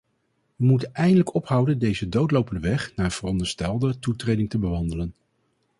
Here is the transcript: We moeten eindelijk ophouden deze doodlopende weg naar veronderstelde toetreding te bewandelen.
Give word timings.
We 0.55 0.65
moeten 0.65 0.93
eindelijk 0.93 1.33
ophouden 1.35 1.79
deze 1.79 2.09
doodlopende 2.09 2.59
weg 2.61 2.95
naar 2.95 3.11
veronderstelde 3.11 3.99
toetreding 3.99 4.49
te 4.49 4.57
bewandelen. 4.59 5.13